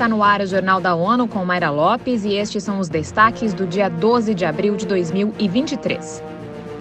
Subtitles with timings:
[0.00, 3.52] está no ar o Jornal da ONU com Mayra Lopes e estes são os destaques
[3.52, 6.24] do dia 12 de abril de 2023.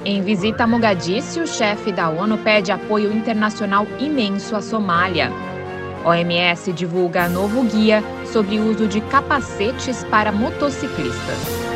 [0.06, 5.34] Em visita a Mogadíscio, o chefe da ONU pede apoio internacional imenso à Somália.
[6.06, 8.02] OMS divulga novo guia
[8.32, 11.69] sobre o uso de capacetes para motociclistas.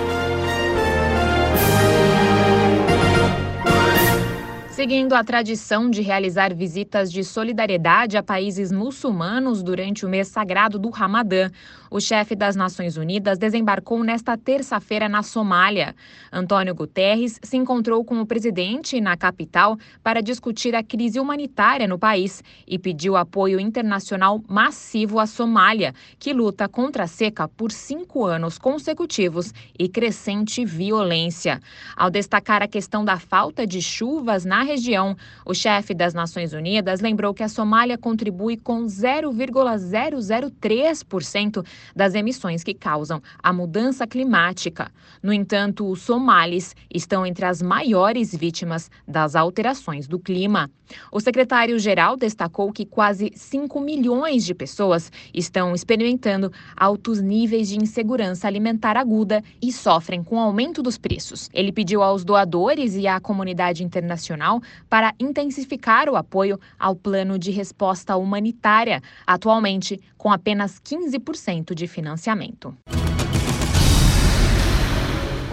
[4.83, 10.77] Seguindo a tradição de realizar visitas de solidariedade a países muçulmanos durante o mês sagrado
[10.77, 11.49] do Ramadã,
[11.89, 15.95] o chefe das Nações Unidas desembarcou nesta terça-feira na Somália.
[16.29, 21.97] Antônio Guterres se encontrou com o presidente na capital para discutir a crise humanitária no
[21.97, 28.25] país e pediu apoio internacional massivo à Somália, que luta contra a seca por cinco
[28.25, 31.61] anos consecutivos e crescente violência.
[31.95, 35.15] Ao destacar a questão da falta de chuvas na região.
[35.45, 42.73] O chefe das Nações Unidas lembrou que a Somália contribui com 0,003% das emissões que
[42.73, 44.91] causam a mudança climática.
[45.21, 50.69] No entanto, os somalis estão entre as maiores vítimas das alterações do clima.
[51.11, 58.47] O secretário-geral destacou que quase 5 milhões de pessoas estão experimentando altos níveis de insegurança
[58.47, 61.49] alimentar aguda e sofrem com o aumento dos preços.
[61.53, 67.51] Ele pediu aos doadores e à comunidade internacional para intensificar o apoio ao plano de
[67.51, 72.75] resposta humanitária, atualmente com apenas 15% de financiamento.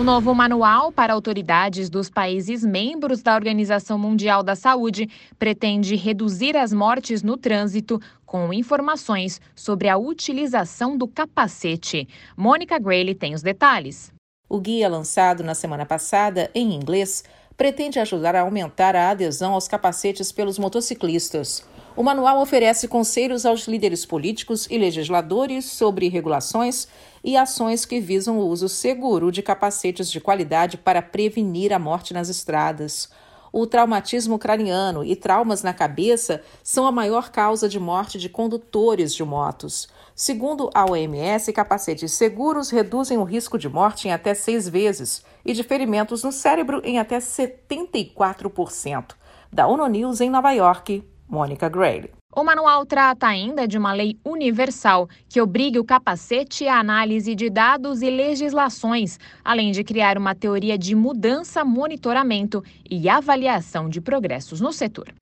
[0.00, 5.06] O novo manual para autoridades dos países membros da Organização Mundial da Saúde
[5.38, 12.08] pretende reduzir as mortes no trânsito com informações sobre a utilização do capacete.
[12.34, 14.10] Mônica Grayle tem os detalhes.
[14.48, 17.22] O guia lançado na semana passada em inglês
[17.56, 21.64] pretende ajudar a aumentar a adesão aos capacetes pelos motociclistas.
[21.96, 26.88] O manual oferece conselhos aos líderes políticos e legisladores sobre regulações
[27.22, 32.14] e ações que visam o uso seguro de capacetes de qualidade para prevenir a morte
[32.14, 33.10] nas estradas.
[33.52, 39.12] O traumatismo craniano e traumas na cabeça são a maior causa de morte de condutores
[39.12, 39.88] de motos.
[40.22, 45.54] Segundo a OMS, capacetes seguros reduzem o risco de morte em até seis vezes e
[45.54, 49.14] de ferimentos no cérebro em até 74%.
[49.50, 52.10] Da ONU News em Nova York, Mônica Gray.
[52.36, 57.48] O manual trata ainda de uma lei universal que obrigue o capacete à análise de
[57.48, 64.60] dados e legislações, além de criar uma teoria de mudança, monitoramento e avaliação de progressos
[64.60, 65.14] no setor.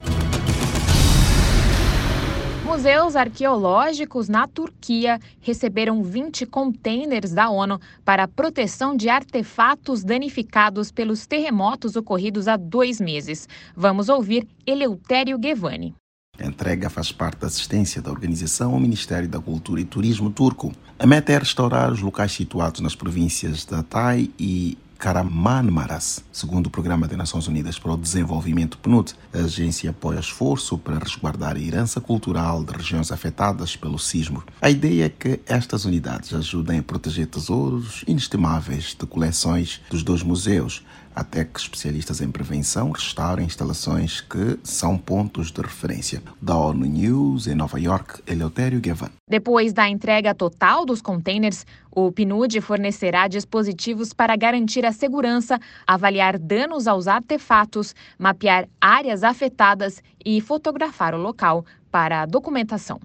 [2.69, 11.27] Museus arqueológicos na Turquia receberam 20 containers da ONU para proteção de artefatos danificados pelos
[11.27, 13.49] terremotos ocorridos há dois meses.
[13.75, 15.95] Vamos ouvir Eleutério Gevani.
[16.39, 20.71] A entrega faz parte da assistência da organização ao Ministério da Cultura e Turismo turco.
[20.99, 26.25] A meta é restaurar os locais situados nas províncias de Hatay e Karamanmaras.
[26.33, 30.99] Segundo o Programa das Nações Unidas para o Desenvolvimento PNUD, a agência apoia esforço para
[30.99, 34.43] resguardar a herança cultural de regiões afetadas pelo sismo.
[34.61, 40.25] A ideia é que estas unidades ajudem a proteger tesouros inestimáveis de coleções dos dois
[40.25, 40.85] museus,
[41.19, 46.23] até que especialistas em prevenção restaurem instalações que são pontos de referência.
[46.41, 49.11] Da ONU News, em Nova York, Eleutério Gavan.
[49.29, 56.39] Depois da entrega total dos containers, o PNUD fornecerá dispositivos para garantir a segurança, avaliar
[56.39, 63.01] danos aos artefatos, mapear áreas afetadas e fotografar o local para a documentação.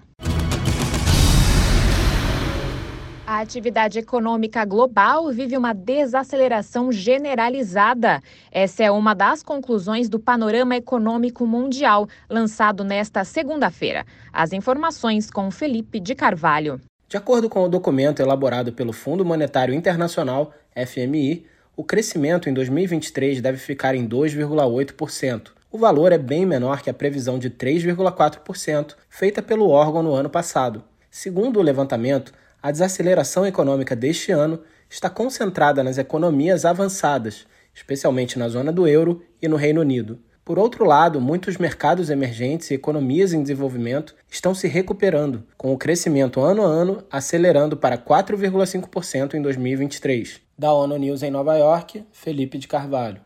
[3.34, 8.22] A atividade econômica global vive uma desaceleração generalizada.
[8.48, 14.06] Essa é uma das conclusões do Panorama Econômico Mundial, lançado nesta segunda-feira.
[14.32, 16.80] As informações com Felipe de Carvalho.
[17.08, 20.54] De acordo com o documento elaborado pelo Fundo Monetário Internacional,
[20.86, 21.44] FMI,
[21.76, 25.48] o crescimento em 2023 deve ficar em 2,8%.
[25.72, 30.30] O valor é bem menor que a previsão de 3,4% feita pelo órgão no ano
[30.30, 30.84] passado.
[31.10, 32.32] Segundo o levantamento,
[32.64, 34.58] a desaceleração econômica deste ano
[34.88, 40.18] está concentrada nas economias avançadas, especialmente na zona do euro e no Reino Unido.
[40.42, 45.76] Por outro lado, muitos mercados emergentes e economias em desenvolvimento estão se recuperando, com o
[45.76, 50.40] crescimento ano a ano acelerando para 4,5% em 2023.
[50.56, 53.20] Da ONU News em Nova York, Felipe de Carvalho.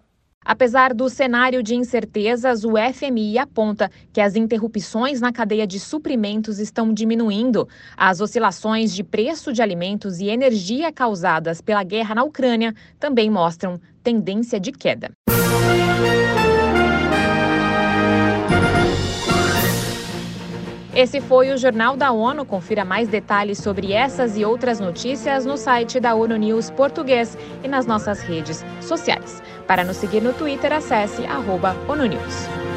[0.48, 6.58] Apesar do cenário de incertezas, o FMI aponta que as interrupções na cadeia de suprimentos
[6.58, 7.68] estão diminuindo.
[7.94, 13.78] As oscilações de preço de alimentos e energia causadas pela guerra na Ucrânia também mostram
[14.02, 15.10] tendência de queda.
[20.98, 22.44] Esse foi o Jornal da ONU.
[22.44, 27.68] Confira mais detalhes sobre essas e outras notícias no site da ONU News Português e
[27.68, 29.40] nas nossas redes sociais.
[29.68, 32.67] Para nos seguir no Twitter, acesse arroba ONU News.